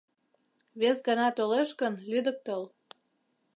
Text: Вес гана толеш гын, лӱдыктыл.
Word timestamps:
Вес 0.79 0.97
гана 1.07 1.27
толеш 1.37 1.69
гын, 1.79 1.93
лӱдыктыл. 2.09 2.61